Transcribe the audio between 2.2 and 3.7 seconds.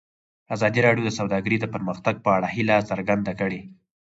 په اړه هیله څرګنده کړې.